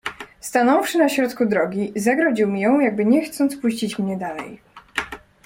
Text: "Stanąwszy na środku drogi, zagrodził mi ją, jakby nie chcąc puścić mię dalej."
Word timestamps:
"Stanąwszy 0.39 0.97
na 0.97 1.09
środku 1.09 1.45
drogi, 1.45 1.93
zagrodził 1.95 2.47
mi 2.47 2.61
ją, 2.61 2.79
jakby 2.79 3.05
nie 3.05 3.21
chcąc 3.21 3.57
puścić 3.57 3.99
mię 3.99 4.17
dalej." 4.17 4.61